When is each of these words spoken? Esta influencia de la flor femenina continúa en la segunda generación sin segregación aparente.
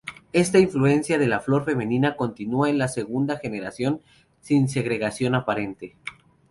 Esta 0.33 0.57
influencia 0.57 1.19
de 1.19 1.27
la 1.27 1.41
flor 1.41 1.63
femenina 1.63 2.15
continúa 2.17 2.71
en 2.71 2.79
la 2.79 2.87
segunda 2.87 3.37
generación 3.37 4.01
sin 4.39 4.67
segregación 4.67 5.35
aparente. 5.35 5.95